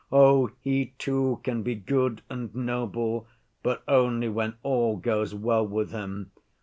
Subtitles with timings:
[0.11, 3.27] Oh, he, too, can be good and noble,
[3.61, 6.31] but only when all goes well with him.